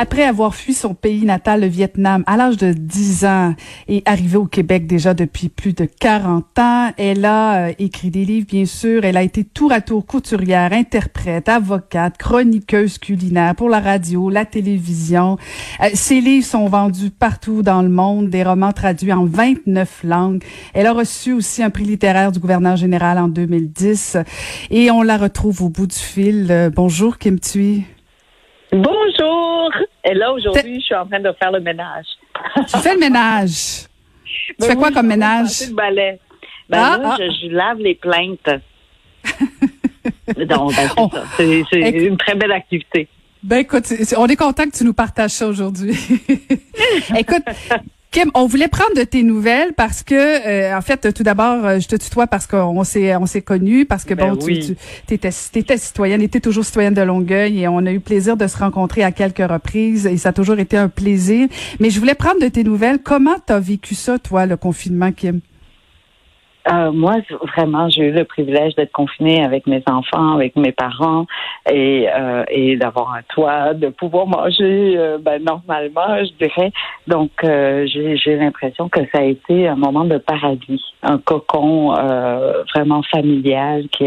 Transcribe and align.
Après 0.00 0.22
avoir 0.22 0.54
fui 0.54 0.74
son 0.74 0.94
pays 0.94 1.24
natal, 1.24 1.62
le 1.62 1.66
Vietnam, 1.66 2.22
à 2.28 2.36
l'âge 2.36 2.56
de 2.56 2.72
10 2.72 3.24
ans 3.24 3.56
et 3.88 4.04
arrivé 4.04 4.36
au 4.36 4.44
Québec 4.44 4.86
déjà 4.86 5.12
depuis 5.12 5.48
plus 5.48 5.72
de 5.72 5.86
40 5.86 6.56
ans, 6.60 6.92
elle 6.96 7.24
a 7.24 7.66
euh, 7.66 7.72
écrit 7.80 8.10
des 8.10 8.24
livres, 8.24 8.46
bien 8.46 8.64
sûr. 8.64 9.04
Elle 9.04 9.16
a 9.16 9.24
été 9.24 9.42
tour 9.42 9.72
à 9.72 9.80
tour 9.80 10.06
couturière, 10.06 10.72
interprète, 10.72 11.48
avocate, 11.48 12.16
chroniqueuse 12.16 12.98
culinaire 12.98 13.56
pour 13.56 13.68
la 13.68 13.80
radio, 13.80 14.30
la 14.30 14.44
télévision. 14.44 15.36
Euh, 15.80 15.88
ses 15.94 16.20
livres 16.20 16.46
sont 16.46 16.68
vendus 16.68 17.10
partout 17.10 17.64
dans 17.64 17.82
le 17.82 17.88
monde, 17.88 18.30
des 18.30 18.44
romans 18.44 18.72
traduits 18.72 19.12
en 19.12 19.24
29 19.24 20.04
langues. 20.04 20.44
Elle 20.74 20.86
a 20.86 20.92
reçu 20.92 21.32
aussi 21.32 21.60
un 21.60 21.70
prix 21.70 21.82
littéraire 21.82 22.30
du 22.30 22.38
gouverneur 22.38 22.76
général 22.76 23.18
en 23.18 23.26
2010 23.26 24.16
et 24.70 24.92
on 24.92 25.02
la 25.02 25.16
retrouve 25.16 25.60
au 25.62 25.68
bout 25.68 25.88
du 25.88 25.98
fil. 25.98 26.46
Euh, 26.50 26.70
bonjour 26.72 27.18
Kim 27.18 27.40
Thuy. 27.40 27.82
Bonjour. 28.72 29.70
Et 30.04 30.14
là, 30.14 30.32
aujourd'hui, 30.32 30.80
je 30.80 30.84
suis 30.86 30.94
en 30.94 31.06
train 31.06 31.20
de 31.20 31.32
faire 31.40 31.50
le 31.52 31.60
ménage. 31.60 32.06
Tu 32.68 32.78
fais 32.78 32.94
le 32.94 33.00
ménage? 33.00 33.86
Tu 34.24 34.54
Ben 34.58 34.66
fais 34.66 34.76
quoi 34.76 34.88
oui, 34.88 34.94
comme 34.94 35.06
ménage? 35.06 35.68
le 35.68 35.74
balai. 35.74 36.20
Ben 36.68 36.78
Ah, 36.78 36.98
là, 36.98 37.10
ah. 37.12 37.16
Je, 37.18 37.46
je 37.48 37.52
lave 37.54 37.78
les 37.78 37.94
plaintes. 37.94 38.48
Donc, 40.36 40.74
ben, 40.74 41.64
c'est 41.70 41.90
une 41.90 42.16
très 42.18 42.34
belle 42.34 42.52
activité. 42.52 43.08
Ben 43.42 43.58
écoute, 43.58 43.84
on 44.16 44.26
est 44.26 44.36
content 44.36 44.64
que 44.64 44.76
tu 44.76 44.84
nous 44.84 44.92
partages 44.94 45.30
ça 45.30 45.46
aujourd'hui. 45.46 45.92
écoute, 47.16 47.44
Kim, 48.10 48.30
on 48.34 48.46
voulait 48.46 48.68
prendre 48.68 48.94
de 48.96 49.02
tes 49.02 49.22
nouvelles 49.22 49.74
parce 49.74 50.02
que, 50.02 50.14
euh, 50.14 50.74
en 50.76 50.80
fait, 50.80 51.12
tout 51.12 51.22
d'abord, 51.22 51.64
euh, 51.64 51.78
je 51.78 51.86
te 51.88 51.96
tutoie 51.96 52.26
parce 52.26 52.46
qu'on 52.46 52.82
s'est 52.82 53.14
on 53.16 53.26
s'est 53.26 53.42
connus, 53.42 53.84
parce 53.84 54.04
que 54.04 54.14
Ben 54.14 54.34
bon, 54.34 54.44
oui. 54.46 54.60
tu, 54.66 54.76
tu 55.06 55.14
étais, 55.14 55.28
t'étais 55.52 55.76
citoyenne, 55.76 56.22
étais 56.22 56.40
toujours 56.40 56.64
citoyenne 56.64 56.94
de 56.94 57.02
Longueuil 57.02 57.60
et 57.60 57.68
on 57.68 57.84
a 57.84 57.92
eu 57.92 58.00
plaisir 58.00 58.38
de 58.38 58.46
se 58.46 58.56
rencontrer 58.56 59.02
à 59.04 59.12
quelques 59.12 59.46
reprises 59.46 60.06
et 60.06 60.16
ça 60.16 60.30
a 60.30 60.32
toujours 60.32 60.58
été 60.58 60.78
un 60.78 60.88
plaisir. 60.88 61.48
Mais 61.80 61.90
je 61.90 62.00
voulais 62.00 62.14
prendre 62.14 62.40
de 62.40 62.48
tes 62.48 62.64
nouvelles. 62.64 62.98
Comment 63.02 63.36
t'as 63.44 63.60
vécu 63.60 63.94
ça, 63.94 64.18
toi, 64.18 64.46
le 64.46 64.56
confinement, 64.56 65.12
Kim? 65.12 65.40
Euh, 66.70 66.92
moi, 66.92 67.16
vraiment, 67.56 67.88
j'ai 67.88 68.08
eu 68.08 68.12
le 68.12 68.24
privilège 68.24 68.74
d'être 68.74 68.92
confinée 68.92 69.42
avec 69.42 69.66
mes 69.66 69.82
enfants, 69.86 70.34
avec 70.34 70.54
mes 70.56 70.72
parents 70.72 71.26
et, 71.70 72.08
euh, 72.14 72.44
et 72.48 72.76
d'avoir 72.76 73.14
un 73.14 73.22
toit, 73.28 73.74
de 73.74 73.88
pouvoir 73.88 74.26
manger 74.26 74.94
euh, 74.96 75.18
ben, 75.18 75.42
normalement, 75.42 76.24
je 76.24 76.46
dirais. 76.46 76.72
Donc, 77.06 77.30
euh, 77.44 77.86
j'ai 77.86 78.36
l'impression 78.36 78.88
que 78.88 79.00
ça 79.12 79.20
a 79.20 79.24
été 79.24 79.68
un 79.68 79.76
moment 79.76 80.04
de 80.04 80.18
paradis, 80.18 80.82
un 81.02 81.18
cocon 81.18 81.96
euh, 81.96 82.62
vraiment 82.74 83.02
familial 83.02 83.88
qui, 83.90 84.06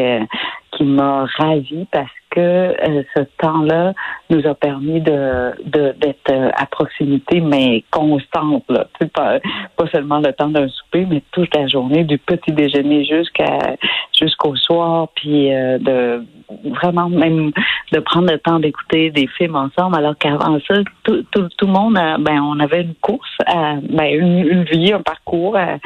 qui 0.71 0.83
m'a 0.83 1.25
ravie 1.37 1.87
parce 1.91 2.09
que 2.31 2.39
euh, 2.39 3.03
ce 3.15 3.21
temps-là 3.37 3.93
nous 4.29 4.45
a 4.47 4.55
permis 4.55 5.01
de 5.01 5.51
d'être 5.65 6.31
euh, 6.31 6.49
à 6.55 6.65
proximité, 6.65 7.41
mais 7.41 7.83
constante. 7.91 8.63
Là. 8.69 8.87
Pas, 9.13 9.39
pas 9.75 9.87
seulement 9.91 10.19
le 10.19 10.33
temps 10.33 10.47
d'un 10.47 10.67
souper, 10.67 11.05
mais 11.07 11.21
toute 11.31 11.53
la 11.55 11.67
journée, 11.67 12.03
du 12.03 12.17
petit 12.17 12.51
déjeuner 12.51 13.05
jusqu'à 13.05 13.75
jusqu'au 14.21 14.55
soir, 14.55 15.07
puis 15.15 15.53
euh, 15.53 15.77
de 15.79 16.23
vraiment 16.69 17.09
même 17.09 17.51
de 17.91 17.99
prendre 17.99 18.31
le 18.31 18.37
temps 18.37 18.59
d'écouter 18.59 19.09
des 19.09 19.27
films 19.27 19.55
ensemble, 19.55 19.97
alors 19.97 20.17
qu'avant 20.17 20.59
ça, 20.67 20.75
tout, 21.03 21.23
tout, 21.31 21.47
tout 21.57 21.65
le 21.65 21.71
monde, 21.71 21.97
a- 21.97 22.17
ben 22.17 22.41
on 22.41 22.59
avait 22.59 22.81
une 22.81 22.95
course, 22.95 23.29
à, 23.45 23.75
ben 23.81 24.13
une, 24.13 24.63
vie, 24.63 24.93
un 24.93 25.01
parcours 25.01 25.55
à, 25.57 25.77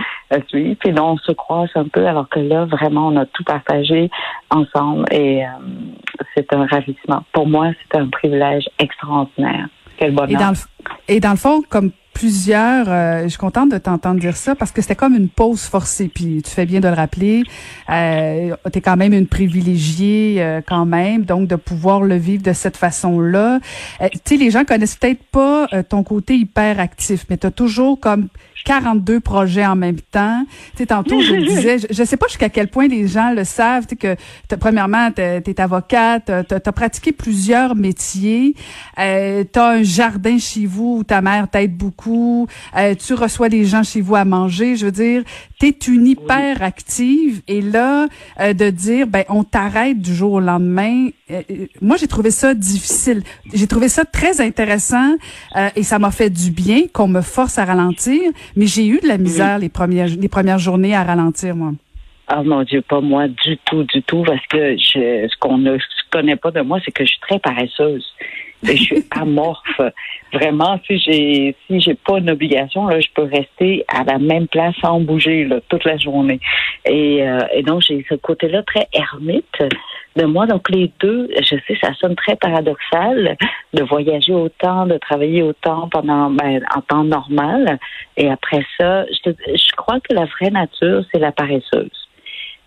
suivre, 0.48 0.76
puis 0.80 0.92
là 0.92 1.04
on 1.04 1.18
se 1.18 1.32
croise 1.32 1.70
un 1.76 1.88
peu, 1.88 2.06
alors 2.06 2.28
que 2.30 2.40
là 2.40 2.66
vraiment 2.66 3.08
on 3.08 3.18
a 3.18 3.26
tout 3.26 3.44
partagé 3.44 4.10
ensemble 4.50 5.06
et 5.12 5.46
euh, 5.46 5.48
c'est 6.36 6.52
un 6.54 6.66
ravissement. 6.66 7.24
Pour 7.32 7.48
moi, 7.48 7.72
c'est 7.82 7.98
un 8.00 8.08
privilège 8.08 8.66
extraordinaire. 8.80 9.68
Quel 9.98 10.14
bonheur. 10.14 10.52
et 11.08 11.20
dans 11.20 11.32
le 11.32 11.38
fond, 11.38 11.62
comme 11.70 11.92
plusieurs, 12.16 12.90
euh, 12.90 13.24
je 13.24 13.28
suis 13.28 13.38
contente 13.38 13.70
de 13.70 13.78
t'entendre 13.78 14.22
dire 14.22 14.38
ça 14.38 14.56
parce 14.56 14.72
que 14.72 14.82
c'était 14.82 14.96
comme 14.96 15.16
une 15.16 15.28
pause 15.28 15.64
forcée. 15.64 16.08
Puis 16.08 16.42
tu 16.44 16.50
fais 16.50 16.66
bien 16.66 16.80
de 16.80 16.88
le 16.88 16.94
rappeler. 16.94 17.44
Euh, 17.90 18.56
tu 18.72 18.80
es 18.80 18.82
quand 18.82 18.96
même 18.96 19.14
une 19.14 19.28
privilégiée 19.28 20.38
euh, 20.40 20.62
quand 20.66 20.86
même, 20.86 21.26
donc 21.26 21.48
de 21.48 21.58
pouvoir 21.58 22.02
le 22.02 22.16
vivre 22.16 22.42
de 22.42 22.54
cette 22.54 22.78
façon-là. 22.78 23.60
Euh, 24.02 24.08
tu 24.14 24.20
sais, 24.24 24.38
les 24.38 24.50
gens 24.50 24.64
connaissent 24.64 24.96
peut-être 24.96 25.24
pas 25.26 25.68
euh, 25.74 25.84
ton 25.84 26.04
côté 26.04 26.38
hyper 26.38 26.80
actif, 26.80 27.26
mais 27.30 27.38
tu 27.38 27.48
as 27.48 27.52
toujours 27.52 28.00
comme 28.00 28.30
42 28.66 29.20
projets 29.20 29.66
en 29.66 29.76
même 29.76 30.02
temps. 30.12 30.44
Tu 30.72 30.80
sais, 30.80 30.86
tantôt, 30.88 31.22
je 31.22 31.36
disais, 31.36 31.78
je, 31.80 31.88
je 31.92 32.04
sais 32.04 32.18
pas 32.18 32.28
jusqu'à 32.28 32.50
quel 32.50 32.68
point 32.68 32.88
les 32.88 33.08
gens 33.08 33.32
le 33.32 33.44
savent, 33.44 33.86
tu 33.88 33.96
que 33.96 34.18
premièrement, 34.60 35.12
tu 35.12 35.22
es 35.22 35.62
avocate, 35.62 36.26
tu 36.26 36.56
as, 36.56 36.72
pratiqué 36.72 37.12
plusieurs 37.12 37.76
métiers, 37.76 38.56
euh, 39.00 39.44
tu 39.52 39.60
as 39.60 39.68
un 39.68 39.84
jardin 39.84 40.38
chez 40.38 40.66
vous 40.66 40.98
où 41.00 41.04
ta 41.04 41.22
mère 41.22 41.48
t'aide 41.48 41.78
beaucoup, 41.78 42.48
euh, 42.76 42.96
tu 42.96 43.14
reçois 43.14 43.50
des 43.50 43.66
gens 43.66 43.84
chez 43.84 44.02
vous 44.02 44.16
à 44.16 44.26
manger, 44.26 44.76
je 44.76 44.86
veux 44.86 44.92
dire, 44.92 45.24
tu 45.60 45.68
es 45.68 45.78
une 45.88 46.08
hyper 46.08 46.62
active 46.62 47.42
et 47.48 47.62
là, 47.62 48.08
euh, 48.40 48.54
de 48.54 48.70
dire, 48.70 49.08
ben 49.08 49.24
on 49.30 49.44
t'arrête 49.44 50.02
du 50.02 50.14
jour 50.14 50.34
au 50.34 50.40
lendemain, 50.40 51.10
euh, 51.32 51.42
euh, 51.50 51.66
moi 51.82 51.98
j'ai 51.98 52.08
trouvé 52.08 52.30
ça 52.30 52.54
difficile. 52.54 53.24
J'ai 53.52 53.66
trouvé 53.66 53.90
ça 53.90 54.06
très 54.06 54.42
intéressant 54.42 55.16
euh, 55.56 55.70
et 55.76 55.82
ça 55.82 55.98
m'a 55.98 56.12
fait 56.12 56.30
du 56.30 56.52
bien 56.52 56.84
qu'on 56.94 57.08
me 57.08 57.22
force 57.22 57.58
à 57.58 57.66
ralentir, 57.66 58.22
mais 58.56 58.68
j'ai 58.68 58.88
eu 58.88 59.00
de 59.00 59.08
la 59.08 59.18
misère 59.18 59.60
les 59.60 59.70
premières 59.70 60.08
les 60.08 60.30
premières 60.30 60.60
journées 60.60 60.96
à 60.96 61.04
ralentir 61.04 61.56
moi. 61.56 61.74
Ah 62.28 62.42
mon 62.44 62.64
Dieu, 62.64 62.82
pas 62.82 63.02
moi 63.02 63.28
du 63.28 63.58
tout, 63.66 63.84
du 63.84 64.02
tout, 64.02 64.24
parce 64.24 64.46
que 64.48 64.76
je, 64.78 65.28
ce 65.30 65.38
qu'on 65.40 65.60
ne 65.60 65.78
connaît 66.10 66.36
pas 66.36 66.50
de 66.50 66.62
moi, 66.62 66.80
c'est 66.84 66.92
que 66.92 67.06
je 67.06 67.12
suis 67.12 67.20
très 67.20 67.40
paresseuse. 67.40 68.06
Et 68.68 68.76
je 68.78 68.84
suis 68.84 69.06
amorphe. 69.12 69.82
Vraiment, 70.34 70.80
si 70.88 70.98
j'ai 70.98 71.56
si 71.68 71.80
j'ai 71.80 71.94
pas 71.94 72.18
une 72.18 72.32
obligation, 72.32 72.88
là, 72.88 73.00
je 73.00 73.08
peux 73.14 73.24
rester 73.24 73.86
à 73.88 74.04
la 74.04 74.18
même 74.18 74.48
place 74.48 74.76
sans 74.82 75.00
bouger 75.02 75.46
là, 75.46 75.60
toute 75.70 75.86
la 75.86 75.98
journée. 75.98 76.40
Et, 76.86 77.22
euh, 77.22 77.42
et 77.54 77.62
donc 77.62 77.84
j'ai 77.84 78.04
ce 78.10 78.16
côté-là 78.16 78.64
très 78.64 78.88
ermite 78.92 79.64
de 80.16 80.26
moi. 80.26 80.46
Donc 80.46 80.70
les 80.70 80.92
deux, 81.00 81.30
je 81.40 81.56
sais, 81.68 81.78
ça 81.82 81.94
sonne 81.96 82.16
très 82.16 82.36
paradoxal 82.36 83.38
de 83.74 83.84
voyager 83.84 84.34
autant, 84.34 84.86
de 84.86 84.98
travailler 84.98 85.44
autant 85.44 85.90
pendant 85.90 86.30
ben, 86.30 86.62
en 86.76 86.82
temps 86.82 87.04
normal. 87.04 87.80
Et 88.18 88.30
après 88.30 88.66
ça, 88.80 89.06
je, 89.06 89.32
je 89.48 89.76
crois 89.76 90.00
que 90.00 90.14
la 90.14 90.26
vraie 90.26 90.52
nature, 90.52 91.04
c'est 91.12 91.20
la 91.20 91.32
paresseuse 91.32 92.06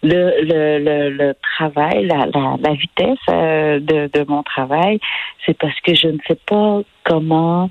le, 0.02 0.42
le, 0.42 0.78
le, 0.78 1.10
le 1.10 1.34
travail, 1.56 2.06
la, 2.06 2.26
la, 2.26 2.56
la 2.60 2.72
vitesse 2.74 3.18
euh, 3.30 3.80
de, 3.80 4.08
de 4.12 4.24
mon 4.28 4.42
travail, 4.42 5.00
c'est 5.44 5.56
parce 5.58 5.78
que 5.80 5.94
je 5.94 6.08
ne 6.08 6.18
sais 6.26 6.38
pas 6.46 6.80
comment 7.04 7.70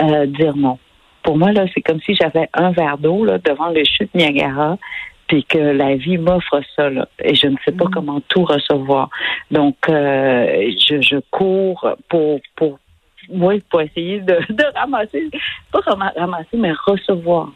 euh, 0.00 0.26
dire 0.26 0.56
non. 0.56 0.78
Pour 1.22 1.38
moi, 1.38 1.52
là, 1.52 1.64
c'est 1.74 1.80
comme 1.80 2.00
si 2.00 2.14
j'avais 2.14 2.48
un 2.52 2.70
verre 2.70 2.98
d'eau 2.98 3.24
là, 3.24 3.38
devant 3.38 3.70
le 3.70 3.82
chute 3.84 4.14
Niagara, 4.14 4.76
puis 5.34 5.44
que 5.44 5.58
la 5.58 5.96
vie 5.96 6.16
m'offre 6.16 6.60
ça, 6.76 6.88
là, 6.90 7.08
et 7.22 7.34
je 7.34 7.48
ne 7.48 7.56
sais 7.64 7.72
pas 7.72 7.86
Mhm. 7.86 7.90
comment 7.90 8.20
tout 8.28 8.44
recevoir. 8.44 9.10
Donc, 9.50 9.74
euh, 9.88 10.70
je, 10.88 11.00
je 11.02 11.16
cours 11.32 11.88
pour, 12.08 12.38
pour 12.54 12.78
oui, 13.30 13.60
pour 13.68 13.80
essayer 13.80 14.20
de, 14.20 14.36
de 14.50 14.64
ramasser, 14.78 15.28
pas 15.72 15.80
rama- 15.80 16.12
ramasser, 16.16 16.56
mais 16.56 16.72
recevoir 16.86 17.50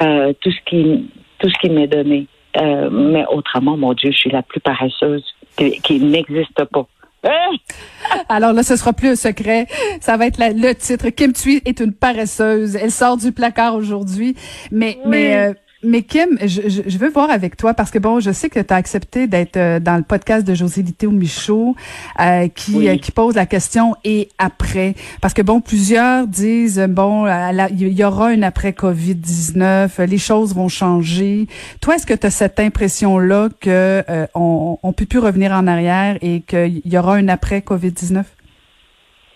euh, 0.00 0.32
tout 0.40 0.50
ce 0.50 0.58
qui 0.66 1.08
tout 1.38 1.48
ce 1.48 1.58
qui 1.60 1.70
m'est 1.70 1.86
donné. 1.86 2.26
Euh, 2.60 2.90
mais 2.90 3.24
autrement, 3.26 3.76
mon 3.76 3.92
Dieu, 3.94 4.10
je 4.10 4.16
suis 4.16 4.30
la 4.30 4.42
plus 4.42 4.60
paresseuse 4.60 5.24
qui, 5.56 5.80
qui 5.80 6.00
n'existe 6.00 6.64
pas. 6.72 6.86
Hein? 7.24 7.50
Alors 8.28 8.52
là, 8.52 8.62
ce 8.64 8.74
sera 8.76 8.92
plus 8.92 9.10
un 9.10 9.16
secret. 9.16 9.66
Ça 10.00 10.16
va 10.16 10.26
être 10.26 10.38
la- 10.38 10.50
le 10.50 10.74
titre. 10.74 11.08
Kim 11.10 11.32
Thuy 11.32 11.62
est 11.64 11.78
une 11.80 11.92
paresseuse. 11.94 12.74
Elle 12.76 12.90
sort 12.90 13.16
du 13.16 13.30
placard 13.32 13.74
aujourd'hui. 13.76 14.34
Mais, 14.72 14.98
Oui. 15.04 15.10
mais, 15.10 15.36
euh, 15.36 15.54
mais 15.84 16.02
Kim, 16.02 16.38
je, 16.40 16.62
je, 16.86 16.98
veux 16.98 17.08
voir 17.10 17.30
avec 17.30 17.56
toi 17.56 17.74
parce 17.74 17.90
que 17.90 17.98
bon, 17.98 18.20
je 18.20 18.30
sais 18.30 18.48
que 18.48 18.60
tu 18.60 18.72
as 18.72 18.76
accepté 18.76 19.26
d'être 19.26 19.56
euh, 19.56 19.80
dans 19.80 19.96
le 19.96 20.02
podcast 20.02 20.46
de 20.46 20.54
José 20.54 20.82
Lité 20.82 21.06
au 21.06 21.10
Michaud 21.10 21.74
euh, 22.20 22.48
qui, 22.48 22.74
Oui. 22.76 22.88
euh, 22.88 22.96
qui 22.98 23.10
pose 23.10 23.34
la 23.34 23.46
question 23.46 23.96
et 24.04 24.28
après. 24.38 24.94
Parce 25.20 25.34
que 25.34 25.42
bon, 25.42 25.60
plusieurs 25.60 26.26
disent 26.26 26.78
euh, 26.78 26.86
bon, 26.86 27.26
il 27.26 27.88
y 27.98 28.04
aura 28.04 28.28
un 28.28 28.42
après 28.42 28.70
Covid-19, 28.70 30.00
euh, 30.00 30.06
les 30.06 30.18
choses 30.18 30.54
vont 30.54 30.68
changer. 30.68 31.46
Toi, 31.80 31.96
est-ce 31.96 32.06
que 32.06 32.14
tu 32.14 32.26
as 32.26 32.30
cette 32.30 32.60
impression-là 32.60 33.48
que 33.60 34.02
euh, 34.08 34.26
on, 34.34 34.78
on 34.82 34.92
peut 34.92 35.06
plus 35.06 35.18
revenir 35.18 35.52
en 35.52 35.66
arrière 35.66 36.16
et 36.22 36.40
qu'il 36.42 36.82
y 36.84 36.96
aura 36.98 37.16
un 37.16 37.28
après 37.28 37.58
Covid-19? 37.60 38.24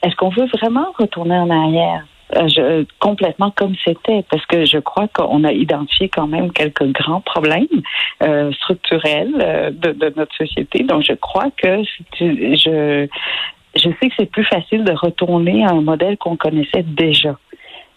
Est-ce 0.03 0.15
qu'on 0.17 0.31
veut 0.31 0.47
vraiment 0.61 0.87
retourner 0.99 1.35
en 1.37 1.51
arrière? 1.51 2.07
Euh, 2.35 2.49
je, 2.49 2.85
complètement 2.99 3.53
comme 3.53 3.75
c'était, 3.85 4.25
parce 4.29 4.45
que 4.47 4.65
je 4.65 4.79
crois 4.79 5.07
qu'on 5.09 5.45
a 5.45 5.53
identifié 5.53 6.09
quand 6.09 6.27
même 6.27 6.51
quelques 6.53 6.87
grands 6.91 7.21
problèmes 7.21 7.67
euh, 8.23 8.51
structurels 8.53 9.35
euh, 9.41 9.71
de, 9.71 10.13
notre 10.17 10.35
société. 10.35 10.83
Donc, 10.83 11.05
je 11.05 11.13
crois 11.13 11.51
que 11.57 11.85
je, 12.19 13.07
je 13.77 13.81
sais 13.81 14.09
que 14.09 14.15
c'est 14.19 14.31
plus 14.31 14.45
facile 14.45 14.83
de 14.83 14.93
retourner 14.93 15.65
à 15.65 15.71
un 15.71 15.83
modèle 15.83 16.17
qu'on 16.17 16.37
connaissait 16.37 16.83
déjà. 16.83 17.37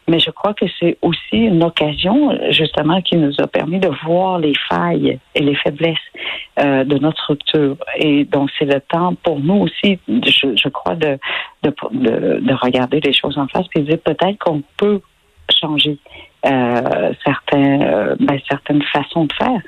Mais 0.10 0.20
je 0.20 0.32
crois 0.32 0.56
que 0.56 0.66
c'est 0.80 0.98
aussi 1.04 1.38
une 1.38 1.64
occasion, 1.64 2.36
justement, 2.50 3.00
qui 3.02 3.16
nous 3.16 3.34
a 3.40 3.48
permis 3.48 3.80
de 3.80 3.90
voir 4.04 4.40
les 4.40 4.54
failles 4.68 5.20
et 5.36 5.40
les 5.40 5.56
faiblesses 5.56 5.98
euh, 6.60 6.84
de 6.84 6.98
notre 6.98 7.22
structure. 7.22 7.78
Et 7.96 8.26
donc, 8.26 8.50
c'est 8.58 8.66
le 8.66 8.82
temps 8.82 9.14
pour 9.24 9.40
nous 9.40 9.62
aussi, 9.66 10.00
je, 10.08 10.56
je 10.56 10.70
crois, 10.70 10.96
de, 10.96 11.20
de, 11.62 11.72
de, 12.40 12.54
regarder 12.54 13.00
les 13.02 13.14
choses 13.14 13.38
en 13.38 13.48
face 13.48 13.68
et 13.76 13.82
de 13.82 13.86
dire 13.86 14.00
peut-être 14.00 14.40
qu'on 14.40 14.64
peut 14.78 15.00
changer 15.62 16.00
euh, 16.46 17.14
certains, 17.24 17.82
euh, 17.82 18.16
ben, 18.20 18.40
certaines 18.50 18.82
façons 18.84 19.26
de 19.26 19.34
faire 19.34 19.62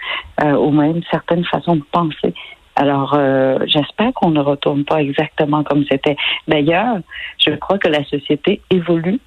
euh, 0.44 0.54
ou 0.54 0.72
même 0.72 1.02
certaines 1.12 1.46
façons 1.46 1.76
de 1.76 1.84
penser. 1.92 2.34
Alors, 2.76 3.14
euh, 3.16 3.60
j'espère 3.68 4.14
qu'on 4.14 4.32
ne 4.32 4.40
retourne 4.40 4.86
pas 4.86 5.02
exactement 5.02 5.64
comme 5.64 5.84
c'était. 5.90 6.16
D'ailleurs, 6.48 6.98
je 7.38 7.52
crois 7.56 7.78
que 7.78 7.90
la 7.90 8.04
société 8.06 8.62
évolue. 8.70 9.20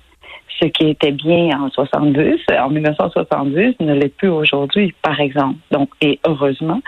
Ce 0.60 0.66
qui 0.66 0.88
était 0.88 1.12
bien 1.12 1.60
en 1.60 1.68
70, 1.68 2.40
en 2.58 2.70
1970, 2.70 3.74
ne 3.80 3.94
l'est 3.94 4.16
plus 4.16 4.28
aujourd'hui, 4.28 4.94
par 5.02 5.20
exemple. 5.20 5.58
Donc, 5.70 5.90
et 6.00 6.20
heureusement, 6.26 6.80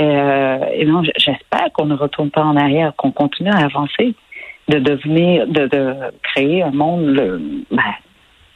euh, 0.00 0.58
et 0.74 0.84
non, 0.84 1.02
j'espère 1.16 1.72
qu'on 1.72 1.86
ne 1.86 1.94
retourne 1.94 2.30
pas 2.30 2.42
en 2.42 2.56
arrière, 2.56 2.92
qu'on 2.96 3.12
continue 3.12 3.50
à 3.50 3.64
avancer, 3.64 4.14
de 4.68 4.78
devenir, 4.78 5.46
de, 5.46 5.66
de 5.66 5.94
créer 6.22 6.62
un 6.62 6.72
monde 6.72 7.06
le, 7.06 7.40
ben, 7.70 7.94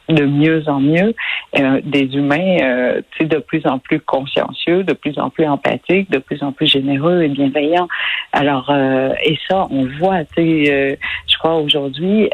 de 0.09 0.25
mieux 0.25 0.69
en 0.69 0.81
mieux 0.81 1.15
euh, 1.59 1.81
des 1.85 2.15
humains 2.15 2.59
euh, 2.61 3.01
de 3.21 3.39
plus 3.39 3.67
en 3.67 3.79
plus 3.79 4.01
consciencieux, 4.01 4.85
de 4.85 4.93
plus 4.93 5.19
en 5.19 5.31
plus 5.31 5.47
empathiques, 5.47 6.11
de 6.11 6.19
plus 6.19 6.43
en 6.43 6.53
plus 6.53 6.67
généreux 6.67 7.23
et 7.23 7.29
bienveillants. 7.29 7.89
Alors, 8.33 8.71
euh, 8.71 9.11
et 9.25 9.39
ça, 9.49 9.67
on 9.71 9.87
voit, 9.99 10.25
tu 10.25 10.67
sais, 10.67 10.99
euh, 11.47 11.63
aujourd'hui, 11.63 12.31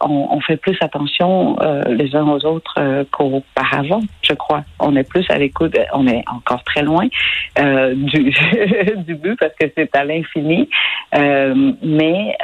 on, 0.00 0.28
on, 0.30 0.40
fait 0.40 0.56
plus 0.56 0.76
attention 0.80 1.56
les 1.88 2.14
uns 2.14 2.26
aux 2.28 2.44
autres 2.44 3.04
qu'auparavant, 3.10 4.02
je 4.22 4.34
crois. 4.34 4.64
On 4.80 4.94
est 4.96 5.08
plus 5.08 5.24
à 5.30 5.38
l'écoute, 5.38 5.76
on 5.92 6.06
est 6.06 6.24
encore 6.28 6.62
très 6.64 6.82
loin 6.82 7.06
du, 7.56 9.14
but 9.14 9.38
parce 9.38 9.54
que 9.58 9.66
c'est 9.76 9.94
à 9.96 10.04
l'infini, 10.04 10.68
mais 11.12 12.36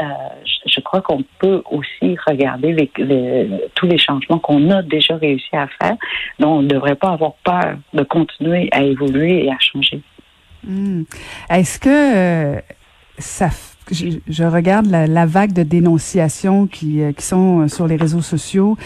je 0.67 0.81
crois 0.81 1.01
qu'on 1.03 1.23
peut 1.39 1.63
aussi 1.71 2.17
regarder 2.27 2.91
tous 3.75 3.87
les 3.87 3.99
changements 3.99 4.39
qu'on 4.39 4.55
on 4.55 4.71
a 4.71 4.83
déjà 4.83 5.17
réussi 5.17 5.55
à 5.55 5.67
faire. 5.81 5.97
Donc, 6.39 6.59
on 6.59 6.63
ne 6.63 6.69
devrait 6.69 6.95
pas 6.95 7.11
avoir 7.11 7.33
peur 7.45 7.77
de 7.93 8.03
continuer 8.03 8.69
à 8.73 8.83
évoluer 8.83 9.45
et 9.45 9.51
à 9.51 9.59
changer. 9.59 10.01
Hmm. 10.63 11.03
Est-ce 11.51 11.79
que 11.79 12.57
euh, 12.57 12.61
ça 13.19 13.49
je, 13.91 14.45
regarde 14.45 14.87
la, 14.87 15.27
vague 15.27 15.53
de 15.53 15.63
dénonciations 15.63 16.67
qui, 16.67 17.03
euh, 17.03 17.13
qui 17.13 17.25
sont 17.25 17.61
euh, 17.61 17.69
sur 17.69 17.87
les 17.87 17.97
réseaux 17.97 18.23
sociaux. 18.23 18.77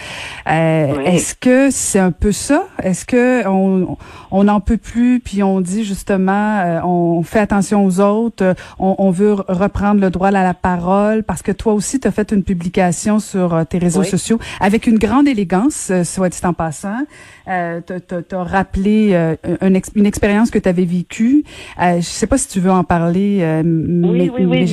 Euh, 0.47 0.99
Est-ce 1.05 1.35
que 1.35 1.69
c'est 1.71 1.99
un 1.99 2.11
peu 2.11 2.31
ça? 2.31 2.65
Est-ce 2.81 3.05
que 3.05 3.47
on 3.47 3.97
on 4.31 4.43
n'en 4.43 4.59
peut 4.59 4.77
plus 4.77 5.19
puis 5.19 5.41
on 5.43 5.61
dit 5.61 5.83
justement 5.83 6.59
euh, 6.59 6.81
on 6.83 7.23
fait 7.23 7.39
attention 7.39 7.85
aux 7.85 7.99
autres, 7.99 8.55
on, 8.77 8.95
on, 8.99 9.11
veut 9.11 9.33
reprendre 9.33 10.01
le 10.01 10.09
droit 10.09 10.27
à 10.29 10.31
la 10.31 10.53
parole 10.53 11.23
parce 11.23 11.41
que 11.41 11.51
toi 11.51 11.73
aussi 11.73 11.99
tu 11.99 12.07
as 12.07 12.11
fait 12.11 12.31
une 12.31 12.43
publication 12.43 13.19
sur 13.19 13.65
tes 13.67 13.77
réseaux 13.77 14.03
sociaux 14.03 14.39
avec 14.59 14.87
une 14.87 14.97
grande 14.97 15.27
élégance, 15.27 15.91
soit 16.03 16.29
dit 16.29 16.39
en 16.43 16.53
passant. 16.53 17.05
Euh, 17.47 17.81
tu 17.85 18.35
as 18.35 18.43
rappelé 18.43 19.13
une, 19.61 19.81
une, 19.95 20.05
expérience 20.05 20.51
que 20.51 20.59
tu 20.59 20.69
avais 20.69 20.85
vécue. 20.85 21.43
Euh, 21.81 21.97
je 21.97 22.05
sais 22.05 22.27
pas 22.27 22.37
si 22.37 22.47
tu 22.47 22.59
veux 22.59 22.71
en 22.71 22.83
parler, 22.83 23.39
oui, 23.63 24.31
mais, 24.35 24.45
mais 24.45 24.65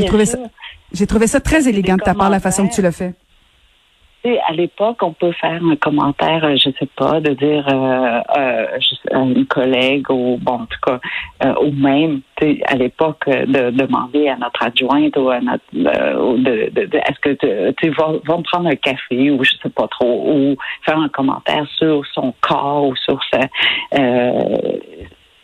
j'ai 0.93 1.07
trouvé 1.07 1.27
ça 1.27 1.41
très 1.41 1.69
élégant 1.69 1.97
de 1.97 2.03
ta 2.03 2.15
part, 2.15 2.31
la 2.31 2.41
façon 2.41 2.69
que 2.69 2.75
tu 2.75 2.83
l'as 2.83 2.93
fait. 2.93 3.15
À 4.49 4.53
l'époque, 4.53 5.03
on 5.03 5.13
peut 5.13 5.33
faire 5.33 5.63
un 5.63 5.77
commentaire, 5.77 6.45
euh, 6.45 6.57
je 6.57 6.71
sais 6.79 6.89
pas, 6.97 7.21
de 7.21 7.33
dire 7.35 7.65
euh, 7.69 8.21
euh, 8.37 8.79
à 9.13 9.19
une 9.19 9.47
collègue 9.47 10.11
ou 10.11 10.37
bon, 10.41 10.55
en 10.55 10.67
tout 10.67 10.79
cas, 10.85 10.99
ou 11.63 11.71
même, 11.71 12.23
à 12.67 12.75
l'époque, 12.75 13.25
de 13.29 13.71
demander 13.71 14.29
à 14.29 14.37
notre 14.37 14.65
adjointe 14.65 15.17
ou 15.17 15.31
à 15.31 15.41
notre, 15.41 15.65
de, 15.73 16.71
de, 16.71 16.97
est-ce 16.97 17.21
que 17.21 17.73
tu 17.73 17.91
vas, 17.91 18.15
va 18.25 18.39
me 18.39 18.43
prendre 18.43 18.69
un 18.69 18.77
café 18.77 19.31
ou 19.31 19.45
je 19.45 19.53
sais 19.63 19.69
pas 19.69 19.87
trop, 19.87 20.25
ou 20.29 20.57
faire 20.85 20.99
un 20.99 21.09
commentaire 21.09 21.67
sur 21.77 22.05
son 22.13 22.35
corps 22.41 22.85
ou 22.85 22.97
sur 22.97 23.21
sa. 23.33 23.41